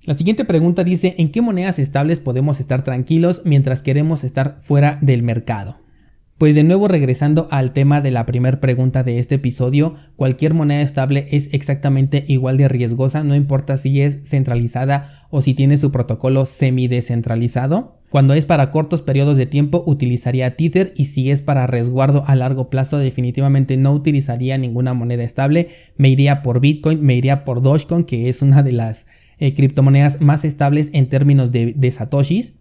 La 0.03 0.15
siguiente 0.15 0.45
pregunta 0.45 0.83
dice, 0.83 1.13
¿en 1.19 1.31
qué 1.31 1.43
monedas 1.43 1.77
estables 1.77 2.19
podemos 2.19 2.59
estar 2.59 2.83
tranquilos 2.83 3.43
mientras 3.45 3.83
queremos 3.83 4.23
estar 4.23 4.57
fuera 4.59 4.97
del 4.99 5.21
mercado? 5.21 5.77
Pues 6.39 6.55
de 6.55 6.63
nuevo 6.63 6.87
regresando 6.87 7.47
al 7.51 7.71
tema 7.71 8.01
de 8.01 8.09
la 8.09 8.25
primera 8.25 8.59
pregunta 8.59 9.03
de 9.03 9.19
este 9.19 9.35
episodio, 9.35 9.93
cualquier 10.15 10.55
moneda 10.55 10.81
estable 10.81 11.27
es 11.29 11.53
exactamente 11.53 12.23
igual 12.27 12.57
de 12.57 12.67
riesgosa, 12.67 13.23
no 13.23 13.35
importa 13.35 13.77
si 13.77 14.01
es 14.01 14.27
centralizada 14.27 15.27
o 15.29 15.43
si 15.43 15.53
tiene 15.53 15.77
su 15.77 15.91
protocolo 15.91 16.47
semi-descentralizado. 16.47 17.99
Cuando 18.09 18.33
es 18.33 18.47
para 18.47 18.71
cortos 18.71 19.03
periodos 19.03 19.37
de 19.37 19.45
tiempo 19.45 19.83
utilizaría 19.85 20.57
Tether 20.57 20.93
y 20.95 21.05
si 21.05 21.29
es 21.29 21.43
para 21.43 21.67
resguardo 21.67 22.23
a 22.25 22.35
largo 22.35 22.71
plazo 22.71 22.97
definitivamente 22.97 23.77
no 23.77 23.93
utilizaría 23.93 24.57
ninguna 24.57 24.95
moneda 24.95 25.23
estable, 25.23 25.69
me 25.95 26.09
iría 26.09 26.41
por 26.41 26.59
Bitcoin, 26.59 27.03
me 27.03 27.13
iría 27.13 27.45
por 27.45 27.61
Dogecoin 27.61 28.03
que 28.03 28.29
es 28.29 28.41
una 28.41 28.63
de 28.63 28.71
las 28.71 29.05
eh, 29.41 29.55
criptomonedas 29.55 30.21
más 30.21 30.45
estables 30.45 30.91
en 30.93 31.09
términos 31.09 31.51
de, 31.51 31.91
satoshis 31.91 32.59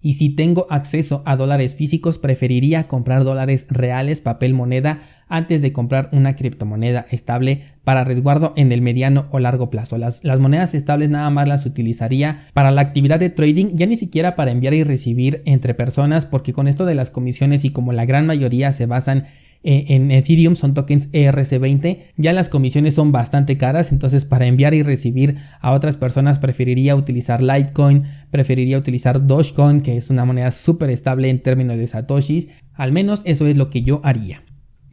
y 0.00 0.14
si 0.14 0.30
tengo 0.30 0.66
acceso 0.70 1.22
a 1.26 1.36
dólares 1.36 1.74
físicos 1.74 2.16
preferiría 2.16 2.88
comprar 2.88 3.22
dólares 3.22 3.66
reales 3.68 4.22
papel 4.22 4.54
moneda 4.54 5.02
antes 5.28 5.60
de 5.60 5.74
comprar 5.74 6.08
una 6.10 6.34
criptomoneda 6.34 7.04
estable 7.10 7.66
para 7.84 8.04
resguardo 8.04 8.54
en 8.56 8.72
el 8.72 8.80
mediano 8.80 9.26
o 9.30 9.40
largo 9.40 9.68
plazo. 9.68 9.98
Las, 9.98 10.24
las, 10.24 10.40
monedas 10.40 10.72
estables 10.74 11.10
nada 11.10 11.28
más 11.28 11.46
las 11.46 11.66
utilizaría 11.66 12.46
para 12.54 12.70
la 12.70 12.80
actividad 12.80 13.20
de 13.20 13.28
trading, 13.28 13.66
ya 13.74 13.84
ni 13.84 13.96
siquiera 13.96 14.34
para 14.34 14.52
enviar 14.52 14.72
y 14.72 14.84
recibir 14.84 15.42
entre 15.44 15.74
personas, 15.74 16.24
porque 16.24 16.54
con 16.54 16.66
esto 16.66 16.86
de 16.86 16.94
las 16.94 17.10
comisiones 17.10 17.66
y 17.66 17.70
como 17.70 17.92
la 17.92 18.06
gran 18.06 18.26
mayoría 18.26 18.72
se 18.72 18.86
basan 18.86 19.26
en 19.62 20.10
Ethereum 20.10 20.56
son 20.56 20.74
tokens 20.74 21.10
ERC20. 21.12 21.98
Ya 22.16 22.32
las 22.32 22.48
comisiones 22.48 22.94
son 22.94 23.12
bastante 23.12 23.56
caras, 23.56 23.92
entonces 23.92 24.24
para 24.24 24.46
enviar 24.46 24.74
y 24.74 24.82
recibir 24.82 25.38
a 25.60 25.72
otras 25.72 25.96
personas 25.96 26.38
preferiría 26.38 26.96
utilizar 26.96 27.42
Litecoin, 27.42 28.04
preferiría 28.30 28.78
utilizar 28.78 29.26
Dogecoin, 29.26 29.80
que 29.80 29.96
es 29.96 30.10
una 30.10 30.24
moneda 30.24 30.50
súper 30.50 30.90
estable 30.90 31.28
en 31.28 31.42
términos 31.42 31.76
de 31.76 31.86
satoshis. 31.86 32.48
Al 32.74 32.92
menos 32.92 33.22
eso 33.24 33.46
es 33.46 33.56
lo 33.56 33.70
que 33.70 33.82
yo 33.82 34.00
haría. 34.04 34.42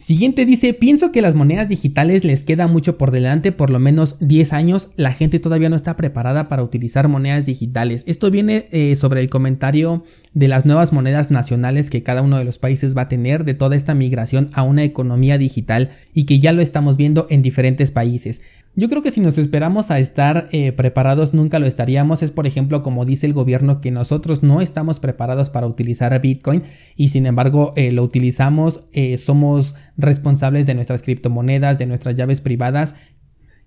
Siguiente 0.09 0.43
dice, 0.43 0.73
pienso 0.73 1.11
que 1.11 1.21
las 1.21 1.35
monedas 1.35 1.69
digitales 1.69 2.25
les 2.25 2.41
queda 2.41 2.65
mucho 2.65 2.97
por 2.97 3.11
delante, 3.11 3.51
por 3.51 3.69
lo 3.69 3.77
menos 3.77 4.15
10 4.19 4.53
años, 4.53 4.89
la 4.95 5.13
gente 5.13 5.37
todavía 5.37 5.69
no 5.69 5.75
está 5.75 5.95
preparada 5.97 6.47
para 6.47 6.63
utilizar 6.63 7.07
monedas 7.07 7.45
digitales. 7.45 8.03
Esto 8.07 8.31
viene 8.31 8.65
eh, 8.71 8.95
sobre 8.95 9.21
el 9.21 9.29
comentario 9.29 10.03
de 10.33 10.47
las 10.47 10.65
nuevas 10.65 10.93
monedas 10.93 11.29
nacionales 11.29 11.91
que 11.91 12.01
cada 12.01 12.23
uno 12.23 12.39
de 12.39 12.43
los 12.43 12.57
países 12.57 12.97
va 12.97 13.03
a 13.03 13.07
tener, 13.07 13.45
de 13.45 13.53
toda 13.53 13.75
esta 13.75 13.93
migración 13.93 14.49
a 14.53 14.63
una 14.63 14.83
economía 14.83 15.37
digital 15.37 15.91
y 16.11 16.25
que 16.25 16.39
ya 16.39 16.53
lo 16.53 16.63
estamos 16.63 16.97
viendo 16.97 17.27
en 17.29 17.43
diferentes 17.43 17.91
países. 17.91 18.41
Yo 18.79 18.87
creo 18.87 19.01
que 19.01 19.11
si 19.11 19.19
nos 19.19 19.37
esperamos 19.37 19.91
a 19.91 19.99
estar 19.99 20.47
eh, 20.53 20.71
preparados 20.71 21.33
nunca 21.33 21.59
lo 21.59 21.65
estaríamos. 21.65 22.23
Es 22.23 22.31
por 22.31 22.47
ejemplo 22.47 22.81
como 22.81 23.03
dice 23.03 23.25
el 23.25 23.33
gobierno 23.33 23.81
que 23.81 23.91
nosotros 23.91 24.41
no 24.41 24.61
estamos 24.61 25.01
preparados 25.01 25.49
para 25.49 25.67
utilizar 25.67 26.17
Bitcoin 26.21 26.63
y 26.95 27.09
sin 27.09 27.25
embargo 27.25 27.73
eh, 27.75 27.91
lo 27.91 28.03
utilizamos, 28.03 28.85
eh, 28.93 29.17
somos 29.17 29.75
responsables 29.97 30.65
de 30.65 30.75
nuestras 30.75 31.01
criptomonedas, 31.01 31.77
de 31.77 31.87
nuestras 31.87 32.15
llaves 32.15 32.39
privadas. 32.39 32.95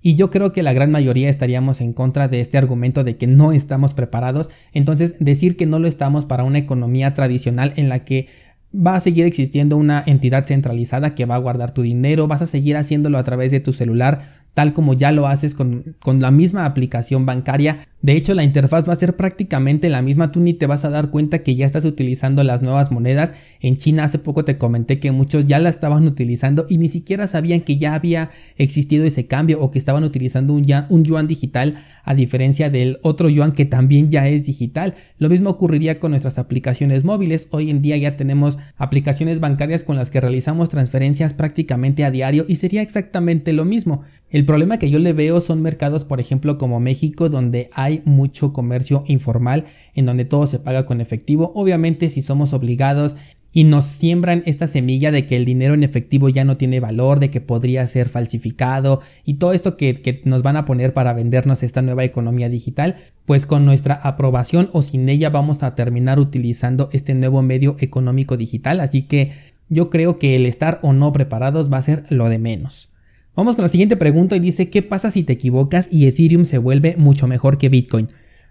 Y 0.01 0.15
yo 0.15 0.31
creo 0.31 0.51
que 0.51 0.63
la 0.63 0.73
gran 0.73 0.91
mayoría 0.91 1.29
estaríamos 1.29 1.83
en 1.83 1.93
contra 1.93 2.27
de 2.29 2.41
este 2.41 2.57
argumento 2.57 3.05
de 3.05 3.19
que 3.19 3.27
no 3.27 3.53
estamos 3.53 3.93
preparados. 3.93 4.49
Entonces 4.73 5.17
decir 5.21 5.59
que 5.59 5.67
no 5.67 5.79
lo 5.79 5.89
estamos 5.89 6.25
para 6.25 6.45
una 6.45 6.57
economía 6.57 7.13
tradicional 7.13 7.75
en 7.77 7.91
la 7.91 8.07
que 8.07 8.29
va 8.75 8.95
a 8.95 9.01
seguir 9.01 9.27
existiendo 9.27 9.77
una 9.77 10.03
entidad 10.07 10.45
centralizada 10.45 11.15
que 11.15 11.27
va 11.27 11.35
a 11.35 11.39
guardar 11.39 11.75
tu 11.75 11.83
dinero, 11.83 12.27
vas 12.27 12.43
a 12.43 12.47
seguir 12.47 12.77
haciéndolo 12.77 13.19
a 13.19 13.25
través 13.25 13.51
de 13.51 13.61
tu 13.61 13.73
celular, 13.73 14.42
tal 14.55 14.73
como 14.73 14.95
ya 14.95 15.13
lo 15.13 15.27
haces 15.27 15.55
con, 15.55 15.97
con, 16.01 16.21
la 16.21 16.31
misma 16.31 16.67
aplicación 16.67 17.25
bancaria. 17.25 17.89
De 18.03 18.15
hecho, 18.15 18.35
la 18.35 18.43
interfaz 18.43 18.89
va 18.89 18.93
a 18.93 18.97
ser 18.97 19.17
prácticamente 19.17 19.89
la 19.89 20.03
misma, 20.03 20.33
tú 20.33 20.41
ni 20.41 20.55
te 20.55 20.67
vas 20.67 20.85
a 20.85 20.91
dar 20.91 21.11
cuenta 21.11 21.43
que 21.43 21.55
ya 21.55 21.65
estás 21.65 21.85
utilizando 21.85 22.43
las 22.45 22.61
nuevas 22.61 22.91
monedas. 22.91 23.33
En 23.61 23.77
China 23.77 24.05
hace 24.05 24.19
poco 24.19 24.45
te 24.45 24.59
comenté 24.59 24.99
que 24.99 25.13
muchos 25.13 25.47
ya 25.47 25.59
la 25.59 25.69
estaban 25.69 26.07
utilizando 26.07 26.67
y 26.69 26.79
ni 26.79 26.89
siquiera 26.89 27.27
sabían 27.29 27.61
que 27.61 27.79
ya 27.79 27.95
había 27.95 28.31
existido 28.57 29.07
ese 29.07 29.27
cambio 29.27 29.61
o 29.61 29.71
que 29.71 29.79
estaban 29.79 30.05
utilizando 30.05 30.53
un, 30.53 30.65
un 30.89 31.05
yuan 31.05 31.29
digital 31.29 31.77
a 32.05 32.15
diferencia 32.15 32.71
del 32.71 32.99
otro 33.03 33.29
yuan 33.29 33.53
que 33.53 33.65
también 33.65 34.11
ya 34.11 34.27
es 34.29 34.45
digital. 34.45 34.95
Lo 35.19 35.29
mismo 35.29 35.51
ocurriría 35.51 35.99
con 35.99 36.11
nuestras 36.11 36.39
aplicaciones 36.39 37.05
móviles. 37.05 37.47
Hoy 37.51 37.71
en 37.71 37.83
día 37.83 37.97
ya 37.97 38.17
tenemos 38.17 38.59
aplicaciones 38.77 39.41
bancarias 39.41 39.85
con 39.85 39.97
las 39.97 40.11
que 40.11 40.21
realizamos 40.21 40.69
transferencias 40.69 41.35
prácticamente 41.35 42.05
a 42.05 42.11
diario 42.11 42.45
y 42.49 42.57
sería 42.57 42.83
exactamente 42.83 43.53
lo 43.53 43.65
mismo. 43.65 44.03
El 44.33 44.47
problema 44.47 44.79
que 44.79 44.89
yo 44.89 44.99
le 44.99 45.13
veo 45.13 45.43
son 45.43 45.61
mercados, 45.61 46.07
por 46.07 46.19
ejemplo, 46.19 46.57
como 46.57 46.81
México, 46.81 47.29
donde 47.29 47.69
hay 47.75 48.01
mucho 48.07 48.55
comercio 48.55 49.05
informal, 49.07 49.67
en 49.95 50.07
donde 50.07 50.25
todo 50.25 50.47
se 50.47 50.59
paga 50.59 50.87
con 50.87 51.03
efectivo. 51.03 51.53
Obviamente, 51.55 52.09
si 52.09 52.23
somos 52.23 52.55
obligados 52.55 53.15
y 53.53 53.65
nos 53.65 53.85
siembran 53.85 54.43
esta 54.47 54.69
semilla 54.69 55.13
de 55.13 55.27
que 55.27 55.37
el 55.37 55.45
dinero 55.45 55.75
en 55.75 55.83
efectivo 55.83 56.31
ya 56.31 56.45
no 56.45 56.57
tiene 56.57 56.81
valor, 56.81 57.21
de 57.21 57.31
que 57.31 57.43
podría 57.43 57.87
ser 57.87 58.09
falsificado 58.09 59.03
y 59.27 59.35
todo 59.35 59.53
esto 59.53 59.77
que, 59.77 60.01
que, 60.01 60.23
nos 60.25 60.43
van 60.43 60.57
a 60.57 60.65
poner 60.65 60.95
para 60.95 61.13
vendernos 61.13 61.63
esta 61.63 61.83
nueva 61.83 62.05
economía 62.05 62.49
digital, 62.49 62.97
pues 63.27 63.45
con 63.45 63.67
nuestra 63.67 63.97
aprobación 63.97 64.71
o 64.73 64.81
sin 64.81 65.11
ella 65.11 65.29
vamos 65.29 65.63
a 65.63 65.75
terminar 65.75 66.19
utilizando 66.19 66.89
este 66.93 67.13
nuevo 67.13 67.43
medio 67.43 67.77
económico 67.81 68.39
digital. 68.39 68.81
Así 68.81 69.03
que 69.03 69.33
yo 69.69 69.91
creo 69.91 70.17
que 70.19 70.37
el 70.37 70.47
estar 70.47 70.79
o 70.81 70.95
no 70.95 71.13
preparados 71.13 71.71
va 71.71 71.77
a 71.77 71.83
ser 71.83 72.05
lo 72.09 72.31
de 72.31 72.39
menos. 72.39 72.92
Vamos 73.35 73.57
con 73.57 73.63
la 73.63 73.69
siguiente 73.69 73.97
pregunta 73.97 74.37
y 74.37 74.41
dice, 74.41 74.69
¿qué 74.69 74.83
pasa 74.83 75.11
si 75.11 75.23
te 75.23 75.33
equivocas 75.33 75.89
y 75.91 76.07
Ethereum 76.07 76.45
se 76.45 76.59
vuelve 76.59 76.97
mucho 76.99 77.27
mejor 77.27 77.57
que 77.57 77.71
Bitcoin? 77.71 78.11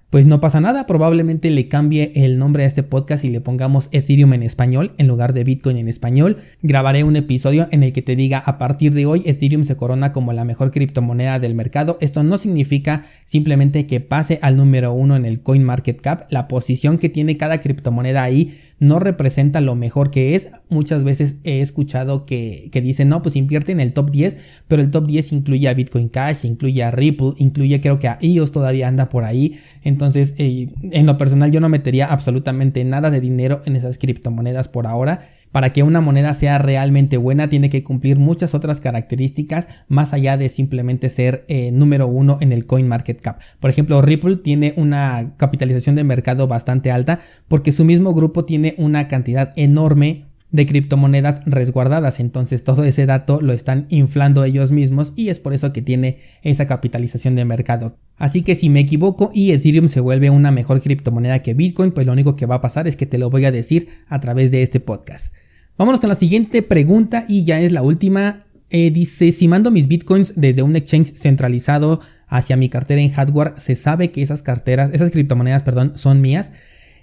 Pues 0.09 0.25
no 0.25 0.41
pasa 0.41 0.59
nada, 0.59 0.87
probablemente 0.87 1.51
le 1.51 1.67
cambie 1.67 2.11
el 2.15 2.39
nombre 2.39 2.63
a 2.63 2.65
este 2.65 2.81
podcast 2.81 3.23
y 3.23 3.27
le 3.27 3.41
pongamos 3.41 3.89
Ethereum 3.91 4.33
en 4.33 4.41
español 4.41 4.93
en 4.97 5.07
lugar 5.07 5.33
de 5.33 5.43
Bitcoin 5.43 5.77
en 5.77 5.87
español. 5.87 6.37
Grabaré 6.63 7.03
un 7.03 7.15
episodio 7.15 7.67
en 7.69 7.83
el 7.83 7.93
que 7.93 8.01
te 8.01 8.15
diga 8.15 8.39
a 8.39 8.57
partir 8.57 8.95
de 8.95 9.05
hoy 9.05 9.21
Ethereum 9.23 9.65
se 9.65 9.77
corona 9.77 10.11
como 10.11 10.33
la 10.33 10.45
mejor 10.45 10.71
criptomoneda 10.71 11.37
del 11.37 11.53
mercado. 11.53 11.99
Esto 12.01 12.23
no 12.23 12.39
significa 12.39 13.05
simplemente 13.23 13.85
que 13.85 13.99
pase 13.99 14.39
al 14.41 14.57
número 14.57 14.93
uno 14.93 15.15
en 15.15 15.25
el 15.25 15.41
CoinMarketCap. 15.41 16.31
La 16.31 16.47
posición 16.47 16.97
que 16.97 17.07
tiene 17.07 17.37
cada 17.37 17.59
criptomoneda 17.59 18.23
ahí 18.23 18.57
no 18.81 18.97
representa 18.97 19.61
lo 19.61 19.75
mejor 19.75 20.09
que 20.09 20.33
es. 20.33 20.49
Muchas 20.67 21.03
veces 21.03 21.35
he 21.43 21.61
escuchado 21.61 22.25
que, 22.25 22.69
que, 22.71 22.81
dicen, 22.81 23.09
no, 23.09 23.21
pues 23.21 23.35
invierte 23.35 23.71
en 23.71 23.79
el 23.79 23.93
top 23.93 24.09
10, 24.09 24.37
pero 24.67 24.81
el 24.81 24.89
top 24.89 25.05
10 25.05 25.33
incluye 25.33 25.69
a 25.69 25.75
Bitcoin 25.75 26.09
Cash, 26.09 26.45
incluye 26.45 26.83
a 26.83 26.89
Ripple, 26.89 27.33
incluye 27.37 27.79
creo 27.79 27.99
que 27.99 28.07
a 28.07 28.17
EOS 28.19 28.51
todavía 28.51 28.87
anda 28.87 29.07
por 29.07 29.23
ahí. 29.23 29.59
Entonces, 29.83 30.33
eh, 30.39 30.69
en 30.81 31.05
lo 31.05 31.19
personal 31.19 31.51
yo 31.51 31.59
no 31.59 31.69
metería 31.69 32.07
absolutamente 32.07 32.83
nada 32.83 33.11
de 33.11 33.21
dinero 33.21 33.61
en 33.65 33.75
esas 33.75 33.99
criptomonedas 33.99 34.67
por 34.67 34.87
ahora. 34.87 35.29
Para 35.51 35.73
que 35.73 35.83
una 35.83 36.01
moneda 36.01 36.33
sea 36.33 36.57
realmente 36.57 37.17
buena 37.17 37.49
tiene 37.49 37.69
que 37.69 37.83
cumplir 37.83 38.17
muchas 38.19 38.53
otras 38.53 38.79
características 38.79 39.67
más 39.87 40.13
allá 40.13 40.37
de 40.37 40.49
simplemente 40.49 41.09
ser 41.09 41.45
eh, 41.47 41.71
número 41.71 42.07
uno 42.07 42.37
en 42.41 42.51
el 42.51 42.65
coin 42.65 42.87
market 42.87 43.19
cap. 43.21 43.39
Por 43.59 43.69
ejemplo, 43.69 44.01
Ripple 44.01 44.37
tiene 44.37 44.73
una 44.77 45.33
capitalización 45.37 45.95
de 45.95 46.03
mercado 46.03 46.47
bastante 46.47 46.91
alta 46.91 47.19
porque 47.47 47.71
su 47.71 47.85
mismo 47.85 48.13
grupo 48.13 48.45
tiene 48.45 48.75
una 48.77 49.07
cantidad 49.07 49.53
enorme 49.55 50.25
de 50.51 50.65
criptomonedas 50.65 51.41
resguardadas. 51.45 52.19
Entonces 52.19 52.63
todo 52.63 52.83
ese 52.83 53.05
dato 53.05 53.41
lo 53.41 53.53
están 53.53 53.87
inflando 53.89 54.43
ellos 54.43 54.71
mismos 54.71 55.13
y 55.15 55.29
es 55.29 55.39
por 55.39 55.53
eso 55.53 55.73
que 55.73 55.81
tiene 55.81 56.19
esa 56.43 56.67
capitalización 56.67 57.35
de 57.35 57.45
mercado. 57.45 57.97
Así 58.17 58.43
que 58.43 58.55
si 58.55 58.69
me 58.69 58.81
equivoco 58.81 59.31
y 59.33 59.51
Ethereum 59.51 59.87
se 59.87 59.99
vuelve 59.99 60.29
una 60.29 60.51
mejor 60.51 60.81
criptomoneda 60.81 61.41
que 61.41 61.53
Bitcoin, 61.53 61.91
pues 61.91 62.05
lo 62.05 62.13
único 62.13 62.35
que 62.35 62.45
va 62.45 62.55
a 62.55 62.61
pasar 62.61 62.87
es 62.87 62.95
que 62.95 63.05
te 63.05 63.17
lo 63.17 63.29
voy 63.29 63.45
a 63.45 63.51
decir 63.51 63.89
a 64.07 64.19
través 64.19 64.51
de 64.51 64.61
este 64.61 64.79
podcast. 64.79 65.33
Vámonos 65.81 65.99
con 65.99 66.09
la 66.09 66.15
siguiente 66.15 66.61
pregunta 66.61 67.25
y 67.27 67.43
ya 67.43 67.59
es 67.59 67.71
la 67.71 67.81
última. 67.81 68.43
Eh, 68.69 68.91
dice, 68.91 69.31
si 69.31 69.47
mando 69.47 69.71
mis 69.71 69.87
bitcoins 69.87 70.31
desde 70.35 70.61
un 70.61 70.75
exchange 70.75 71.15
centralizado 71.15 72.01
hacia 72.27 72.55
mi 72.55 72.69
cartera 72.69 73.01
en 73.01 73.09
hardware, 73.09 73.55
¿se 73.57 73.73
sabe 73.73 74.11
que 74.11 74.21
esas 74.21 74.43
carteras, 74.43 74.91
esas 74.93 75.09
criptomonedas, 75.09 75.63
perdón, 75.63 75.93
son 75.95 76.21
mías? 76.21 76.53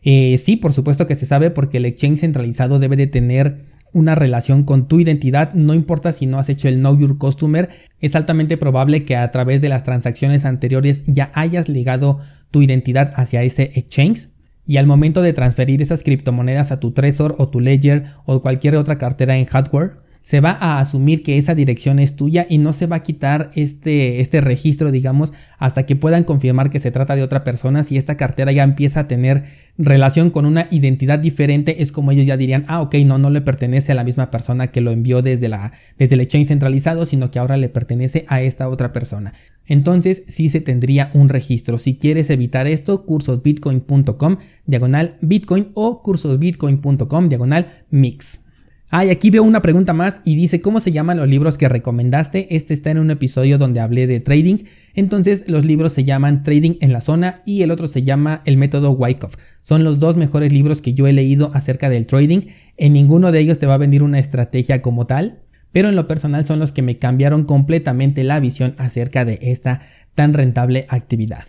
Eh, 0.04 0.38
sí, 0.38 0.54
por 0.54 0.74
supuesto 0.74 1.08
que 1.08 1.16
se 1.16 1.26
sabe 1.26 1.50
porque 1.50 1.78
el 1.78 1.86
exchange 1.86 2.20
centralizado 2.20 2.78
debe 2.78 2.94
de 2.94 3.08
tener 3.08 3.64
una 3.92 4.14
relación 4.14 4.62
con 4.62 4.86
tu 4.86 5.00
identidad, 5.00 5.54
no 5.54 5.74
importa 5.74 6.12
si 6.12 6.26
no 6.26 6.38
has 6.38 6.48
hecho 6.48 6.68
el 6.68 6.76
Know 6.76 6.96
Your 6.96 7.18
Customer, 7.18 7.70
es 7.98 8.14
altamente 8.14 8.56
probable 8.58 9.04
que 9.04 9.16
a 9.16 9.28
través 9.32 9.60
de 9.60 9.70
las 9.70 9.82
transacciones 9.82 10.44
anteriores 10.44 11.02
ya 11.08 11.32
hayas 11.34 11.68
ligado 11.68 12.20
tu 12.52 12.62
identidad 12.62 13.12
hacia 13.16 13.42
ese 13.42 13.72
exchange 13.74 14.28
y 14.68 14.76
al 14.76 14.86
momento 14.86 15.22
de 15.22 15.32
transferir 15.32 15.80
esas 15.80 16.04
criptomonedas 16.04 16.70
a 16.70 16.78
tu 16.78 16.92
Trezor 16.92 17.34
o 17.38 17.48
tu 17.48 17.58
Ledger 17.58 18.04
o 18.26 18.42
cualquier 18.42 18.76
otra 18.76 18.98
cartera 18.98 19.36
en 19.36 19.46
hardware, 19.46 19.94
se 20.22 20.40
va 20.40 20.50
a 20.60 20.78
asumir 20.78 21.22
que 21.22 21.38
esa 21.38 21.54
dirección 21.54 21.98
es 21.98 22.14
tuya 22.14 22.46
y 22.48 22.58
no 22.58 22.72
se 22.72 22.86
va 22.86 22.96
a 22.96 23.02
quitar 23.02 23.50
este, 23.54 24.20
este 24.20 24.40
registro, 24.40 24.90
digamos, 24.90 25.32
hasta 25.58 25.86
que 25.86 25.96
puedan 25.96 26.24
confirmar 26.24 26.68
que 26.68 26.80
se 26.80 26.90
trata 26.90 27.16
de 27.16 27.22
otra 27.22 27.44
persona. 27.44 27.82
Si 27.82 27.96
esta 27.96 28.16
cartera 28.16 28.52
ya 28.52 28.62
empieza 28.62 29.00
a 29.00 29.08
tener 29.08 29.44
relación 29.78 30.30
con 30.30 30.44
una 30.44 30.68
identidad 30.70 31.18
diferente, 31.18 31.82
es 31.82 31.92
como 31.92 32.10
ellos 32.12 32.26
ya 32.26 32.36
dirían, 32.36 32.64
ah, 32.68 32.82
ok, 32.82 32.96
no, 33.06 33.18
no 33.18 33.30
le 33.30 33.40
pertenece 33.40 33.92
a 33.92 33.94
la 33.94 34.04
misma 34.04 34.30
persona 34.30 34.66
que 34.66 34.80
lo 34.80 34.90
envió 34.90 35.22
desde, 35.22 35.48
la, 35.48 35.72
desde 35.98 36.16
el 36.16 36.20
exchange 36.20 36.48
centralizado, 36.48 37.06
sino 37.06 37.30
que 37.30 37.38
ahora 37.38 37.56
le 37.56 37.68
pertenece 37.68 38.24
a 38.28 38.42
esta 38.42 38.68
otra 38.68 38.92
persona. 38.92 39.32
Entonces 39.66 40.24
sí 40.28 40.48
se 40.48 40.60
tendría 40.60 41.10
un 41.14 41.28
registro. 41.28 41.78
Si 41.78 41.96
quieres 41.96 42.30
evitar 42.30 42.66
esto, 42.66 43.06
cursosbitcoin.com 43.06 44.36
diagonal 44.66 45.16
bitcoin 45.20 45.68
o 45.74 46.02
cursosbitcoin.com 46.02 47.28
diagonal 47.28 47.84
mix. 47.90 48.40
Ah, 48.90 49.04
y 49.04 49.10
aquí 49.10 49.28
veo 49.28 49.42
una 49.42 49.60
pregunta 49.60 49.92
más 49.92 50.22
y 50.24 50.34
dice, 50.34 50.62
¿cómo 50.62 50.80
se 50.80 50.92
llaman 50.92 51.18
los 51.18 51.28
libros 51.28 51.58
que 51.58 51.68
recomendaste? 51.68 52.56
Este 52.56 52.72
está 52.72 52.90
en 52.90 52.98
un 52.98 53.10
episodio 53.10 53.58
donde 53.58 53.80
hablé 53.80 54.06
de 54.06 54.18
trading. 54.18 54.64
Entonces, 54.94 55.44
los 55.46 55.66
libros 55.66 55.92
se 55.92 56.04
llaman 56.04 56.42
Trading 56.42 56.76
en 56.80 56.94
la 56.94 57.02
zona 57.02 57.42
y 57.44 57.60
el 57.60 57.70
otro 57.70 57.86
se 57.86 58.02
llama 58.02 58.40
El 58.46 58.56
método 58.56 58.92
Wyckoff. 58.92 59.36
Son 59.60 59.84
los 59.84 60.00
dos 60.00 60.16
mejores 60.16 60.54
libros 60.54 60.80
que 60.80 60.94
yo 60.94 61.06
he 61.06 61.12
leído 61.12 61.50
acerca 61.52 61.90
del 61.90 62.06
trading. 62.06 62.48
En 62.78 62.94
ninguno 62.94 63.30
de 63.30 63.40
ellos 63.40 63.58
te 63.58 63.66
va 63.66 63.74
a 63.74 63.78
venir 63.78 64.02
una 64.02 64.18
estrategia 64.18 64.80
como 64.80 65.06
tal, 65.06 65.40
pero 65.70 65.90
en 65.90 65.96
lo 65.96 66.08
personal 66.08 66.46
son 66.46 66.58
los 66.58 66.72
que 66.72 66.80
me 66.80 66.96
cambiaron 66.96 67.44
completamente 67.44 68.24
la 68.24 68.40
visión 68.40 68.74
acerca 68.78 69.26
de 69.26 69.38
esta 69.42 69.82
tan 70.14 70.32
rentable 70.32 70.86
actividad. 70.88 71.44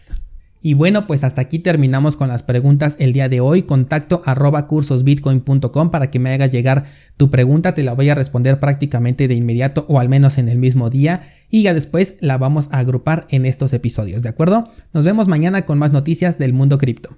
Y 0.62 0.74
bueno, 0.74 1.08
pues 1.08 1.24
hasta 1.24 1.42
aquí 1.42 1.60
terminamos 1.60 2.18
con 2.18 2.28
las 2.28 2.44
preguntas 2.44 2.98
el 3.00 3.14
día 3.14 3.30
de 3.30 3.40
hoy. 3.40 3.64
Contacto 3.64 4.22
arroba 4.26 4.68
cursosbitcoin.com 4.68 5.90
para 5.90 6.12
que 6.12 6.20
me 6.20 6.34
hagas 6.34 6.52
llegar 6.52 6.86
tu 7.16 7.30
pregunta. 7.30 7.74
Te 7.74 7.84
la 7.84 7.94
voy 7.94 8.10
a 8.10 8.16
responder 8.16 8.60
prácticamente 8.60 9.28
de 9.30 9.36
inmediato 9.36 9.86
o 9.88 10.00
al 10.00 10.10
menos 10.10 10.38
en 10.38 10.50
el 10.50 10.58
mismo 10.58 10.90
día. 10.90 11.34
Y 11.50 11.64
ya 11.64 11.74
después 11.74 12.16
la 12.20 12.38
vamos 12.38 12.68
a 12.72 12.80
agrupar 12.80 13.26
en 13.30 13.46
estos 13.46 13.72
episodios, 13.72 14.22
¿de 14.22 14.30
acuerdo? 14.30 14.70
Nos 14.94 15.06
vemos 15.06 15.28
mañana 15.30 15.66
con 15.66 15.80
más 15.80 15.94
noticias 15.94 16.38
del 16.38 16.52
mundo 16.52 16.78
cripto. 16.78 17.16